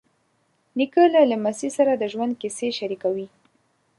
[0.77, 3.27] نیکه له لمسي سره د ژوند کیسې شریکوي.